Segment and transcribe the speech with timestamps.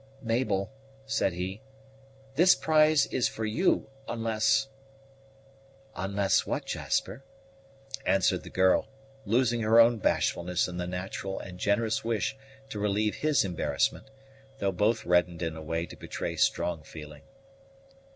[0.23, 0.73] "Mabel,"
[1.05, 1.61] said he,
[2.33, 4.67] "this prize is for you, unless"
[6.05, 7.23] "Unless what, Jasper?"
[8.03, 8.87] answered the girl,
[9.27, 12.35] losing her own bashfulness in the natural and generous wish
[12.69, 14.09] to relieve his embarrassment,
[14.57, 17.21] though both reddened in a way to betray strong feeling.